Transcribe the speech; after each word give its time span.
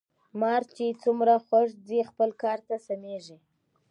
مار 0.39 0.61
چی 0.75 0.87
څومره 1.03 1.33
کوږ 1.49 1.67
ځي 1.87 1.99
خپل 2.09 2.29
کار 2.41 2.59
ته 2.67 2.75
سمیږي. 2.87 3.37